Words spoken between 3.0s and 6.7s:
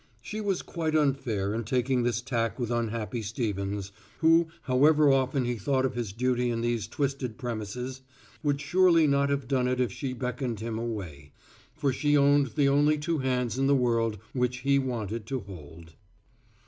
Stevens, who, however often he thought of his duty in